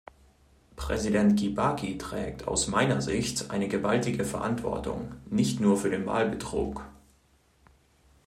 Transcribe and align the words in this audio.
Präsident 0.77 1.37
Kibaki 1.37 1.99
trägt 1.99 2.47
aus 2.47 2.65
meiner 2.67 3.03
Sicht 3.03 3.51
eine 3.51 3.67
gewaltige 3.67 4.25
Verantwortung, 4.25 5.11
nicht 5.29 5.59
nur 5.59 5.77
für 5.77 5.91
den 5.91 6.07
Wahlbetrug. 6.07 6.83